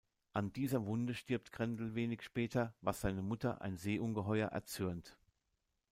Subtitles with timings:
[0.33, 5.15] An dieser Wunde stirbt Grendel wenig später, was seine Mutter, ein Seeungeheuer, erzürnt.